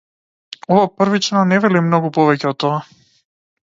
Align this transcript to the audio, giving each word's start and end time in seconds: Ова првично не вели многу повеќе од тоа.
Ова 0.77 0.87
првично 1.03 1.45
не 1.53 1.61
вели 1.69 1.85
многу 1.91 2.13
повеќе 2.19 2.53
од 2.55 2.63
тоа. 2.67 2.85